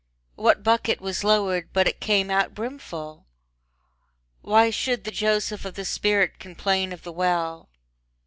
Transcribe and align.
What 0.33 0.63
bucket 0.63 0.99
was 0.99 1.23
lowered 1.23 1.71
but 1.73 1.87
it 1.87 1.99
came 2.01 2.31
out 2.31 2.55
brimful? 2.55 3.27
Why 4.41 4.71
should 4.71 5.03
the 5.03 5.11
Joseph 5.11 5.63
of 5.63 5.75
the 5.75 5.85
spirit 5.85 6.39
complain 6.39 6.91
of 6.91 7.03
the 7.03 7.11
well? 7.13 7.69